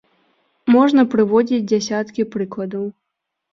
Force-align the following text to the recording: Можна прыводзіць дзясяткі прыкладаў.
Можна 0.75 1.05
прыводзіць 1.11 1.61
дзясяткі 1.73 2.27
прыкладаў. 2.35 2.91